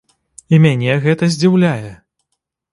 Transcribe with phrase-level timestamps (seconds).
[0.57, 1.95] І мяне гэта здзіўляе.